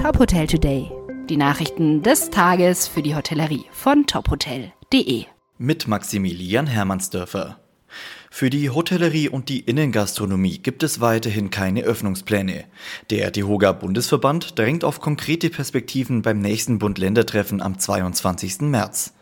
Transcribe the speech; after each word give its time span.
Top 0.00 0.18
Hotel 0.18 0.46
Today. 0.46 0.90
Die 1.28 1.36
Nachrichten 1.36 2.02
des 2.02 2.30
Tages 2.30 2.88
für 2.88 3.02
die 3.02 3.14
Hotellerie 3.14 3.66
von 3.70 4.06
tophotel.de. 4.06 5.24
Mit 5.58 5.88
Maximilian 5.88 6.66
Hermannsdörfer. 6.66 7.58
Für 8.30 8.48
die 8.48 8.70
Hotellerie 8.70 9.28
und 9.28 9.50
die 9.50 9.60
Innengastronomie 9.60 10.56
gibt 10.56 10.82
es 10.84 11.02
weiterhin 11.02 11.50
keine 11.50 11.82
Öffnungspläne. 11.82 12.64
Der 13.10 13.30
DEHOGA 13.30 13.72
Bundesverband 13.72 14.58
drängt 14.58 14.84
auf 14.84 15.02
konkrete 15.02 15.50
Perspektiven 15.50 16.22
beim 16.22 16.40
nächsten 16.40 16.78
Bund-Länder-Treffen 16.78 17.60
am 17.60 17.78
22. 17.78 18.62
März. 18.62 19.14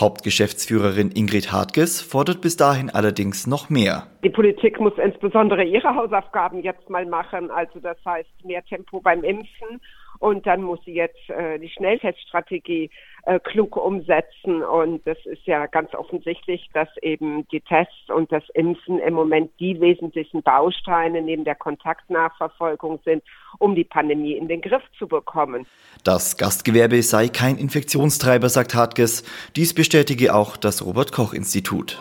Hauptgeschäftsführerin 0.00 1.10
Ingrid 1.10 1.52
Hartges 1.52 2.00
fordert 2.00 2.40
bis 2.40 2.56
dahin 2.56 2.88
allerdings 2.88 3.46
noch 3.46 3.68
mehr. 3.68 4.06
Die 4.24 4.30
Politik 4.30 4.80
muss 4.80 4.94
insbesondere 4.96 5.62
ihre 5.62 5.94
Hausaufgaben 5.94 6.62
jetzt 6.62 6.88
mal 6.88 7.04
machen, 7.04 7.50
also 7.50 7.80
das 7.80 7.98
heißt 8.06 8.44
mehr 8.44 8.64
Tempo 8.64 9.00
beim 9.00 9.22
Impfen 9.24 9.80
und 10.22 10.46
dann 10.46 10.62
muss 10.62 10.78
sie 10.84 10.94
jetzt 10.94 11.28
äh, 11.30 11.58
die 11.58 11.68
Schnellteststrategie 11.68 12.90
äh, 13.24 13.40
klug 13.40 13.76
umsetzen. 13.76 14.62
Und 14.62 15.04
das 15.04 15.18
ist 15.24 15.44
ja 15.46 15.66
ganz 15.66 15.92
offensichtlich, 15.94 16.70
dass 16.72 16.88
eben 17.02 17.44
die 17.48 17.60
Tests 17.60 18.08
und 18.08 18.30
das 18.30 18.44
Impfen 18.54 19.00
im 19.00 19.14
Moment 19.14 19.50
die 19.58 19.80
wesentlichen 19.80 20.44
Bausteine 20.44 21.22
neben 21.22 21.42
der 21.42 21.56
Kontaktnachverfolgung 21.56 23.00
sind, 23.04 23.24
um 23.58 23.74
die 23.74 23.82
Pandemie 23.82 24.34
in 24.34 24.46
den 24.46 24.60
Griff 24.60 24.84
zu 24.96 25.08
bekommen. 25.08 25.66
Das 26.04 26.36
Gastgewerbe 26.36 27.02
sei 27.02 27.26
kein 27.26 27.56
Infektionstreiber, 27.56 28.48
sagt 28.48 28.76
Hartges. 28.76 29.24
Dies 29.56 29.74
bestätige 29.74 30.36
auch 30.36 30.56
das 30.56 30.86
Robert 30.86 31.10
Koch 31.10 31.34
Institut. 31.34 32.00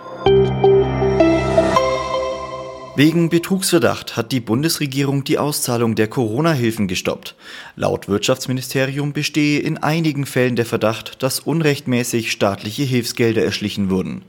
Wegen 3.03 3.29
Betrugsverdacht 3.29 4.15
hat 4.15 4.31
die 4.31 4.39
Bundesregierung 4.39 5.23
die 5.23 5.39
Auszahlung 5.39 5.95
der 5.95 6.07
Corona-Hilfen 6.07 6.87
gestoppt. 6.87 7.33
Laut 7.75 8.07
Wirtschaftsministerium 8.07 9.11
bestehe 9.11 9.59
in 9.59 9.79
einigen 9.79 10.27
Fällen 10.27 10.55
der 10.55 10.67
Verdacht, 10.67 11.23
dass 11.23 11.39
unrechtmäßig 11.39 12.31
staatliche 12.31 12.84
Hilfsgelder 12.84 13.43
erschlichen 13.43 13.89
wurden. 13.89 14.21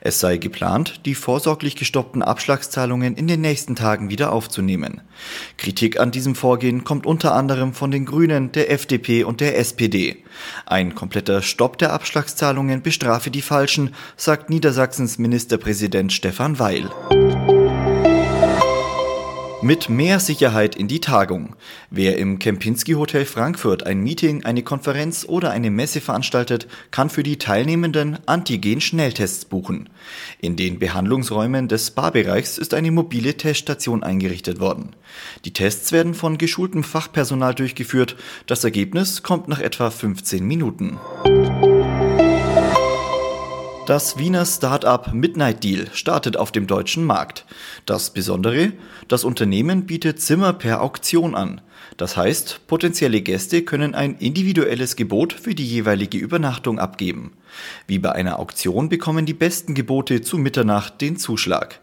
Es 0.00 0.18
sei 0.18 0.38
geplant, 0.38 1.02
die 1.06 1.14
vorsorglich 1.14 1.76
gestoppten 1.76 2.20
Abschlagszahlungen 2.20 3.14
in 3.14 3.28
den 3.28 3.42
nächsten 3.42 3.76
Tagen 3.76 4.10
wieder 4.10 4.32
aufzunehmen. 4.32 5.02
Kritik 5.56 6.00
an 6.00 6.10
diesem 6.10 6.34
Vorgehen 6.34 6.82
kommt 6.82 7.06
unter 7.06 7.32
anderem 7.32 7.74
von 7.74 7.92
den 7.92 8.06
Grünen, 8.06 8.50
der 8.50 8.72
FDP 8.72 9.22
und 9.22 9.40
der 9.40 9.56
SPD. 9.56 10.24
Ein 10.66 10.96
kompletter 10.96 11.42
Stopp 11.42 11.78
der 11.78 11.92
Abschlagszahlungen 11.92 12.82
bestrafe 12.82 13.30
die 13.30 13.40
Falschen, 13.40 13.94
sagt 14.16 14.50
Niedersachsens 14.50 15.16
Ministerpräsident 15.16 16.12
Stefan 16.12 16.58
Weil. 16.58 16.90
Mit 19.66 19.88
mehr 19.88 20.20
Sicherheit 20.20 20.76
in 20.76 20.86
die 20.86 21.00
Tagung. 21.00 21.56
Wer 21.90 22.18
im 22.18 22.38
Kempinski 22.38 22.92
Hotel 22.92 23.24
Frankfurt 23.24 23.82
ein 23.82 23.98
Meeting, 23.98 24.44
eine 24.44 24.62
Konferenz 24.62 25.24
oder 25.28 25.50
eine 25.50 25.72
Messe 25.72 26.00
veranstaltet, 26.00 26.68
kann 26.92 27.10
für 27.10 27.24
die 27.24 27.36
Teilnehmenden 27.36 28.20
Antigen-Schnelltests 28.26 29.44
buchen. 29.46 29.88
In 30.40 30.54
den 30.54 30.78
Behandlungsräumen 30.78 31.66
des 31.66 31.88
Spa-Bereichs 31.88 32.58
ist 32.58 32.74
eine 32.74 32.92
mobile 32.92 33.36
Teststation 33.36 34.04
eingerichtet 34.04 34.60
worden. 34.60 34.94
Die 35.44 35.52
Tests 35.52 35.90
werden 35.90 36.14
von 36.14 36.38
geschultem 36.38 36.84
Fachpersonal 36.84 37.56
durchgeführt. 37.56 38.14
Das 38.46 38.62
Ergebnis 38.62 39.24
kommt 39.24 39.48
nach 39.48 39.58
etwa 39.58 39.90
15 39.90 40.46
Minuten. 40.46 41.00
Das 43.86 44.18
Wiener 44.18 44.44
Start-up 44.44 45.14
Midnight 45.14 45.62
Deal 45.62 45.86
startet 45.92 46.36
auf 46.36 46.50
dem 46.50 46.66
deutschen 46.66 47.04
Markt. 47.04 47.44
Das 47.86 48.10
Besondere, 48.10 48.72
das 49.06 49.22
Unternehmen 49.22 49.86
bietet 49.86 50.20
Zimmer 50.20 50.52
per 50.54 50.82
Auktion 50.82 51.36
an. 51.36 51.60
Das 51.96 52.16
heißt, 52.16 52.66
potenzielle 52.66 53.20
Gäste 53.20 53.62
können 53.62 53.94
ein 53.94 54.16
individuelles 54.16 54.96
Gebot 54.96 55.32
für 55.32 55.54
die 55.54 55.64
jeweilige 55.64 56.18
Übernachtung 56.18 56.80
abgeben. 56.80 57.34
Wie 57.86 58.00
bei 58.00 58.10
einer 58.10 58.40
Auktion 58.40 58.88
bekommen 58.88 59.24
die 59.24 59.34
besten 59.34 59.74
Gebote 59.74 60.20
zu 60.20 60.36
Mitternacht 60.36 61.00
den 61.00 61.16
Zuschlag. 61.16 61.78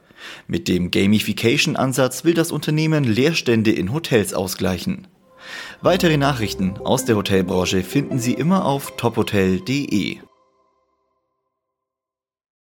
Mit 0.45 0.67
dem 0.67 0.91
Gamification-Ansatz 0.91 2.25
will 2.25 2.33
das 2.33 2.51
Unternehmen 2.51 3.05
Leerstände 3.05 3.71
in 3.71 3.93
Hotels 3.93 4.33
ausgleichen. 4.33 5.07
Weitere 5.81 6.17
Nachrichten 6.17 6.73
aus 6.83 7.05
der 7.05 7.15
Hotelbranche 7.15 7.81
finden 7.81 8.19
Sie 8.19 8.33
immer 8.33 8.65
auf 8.65 8.97
tophotel.de. 8.97 10.17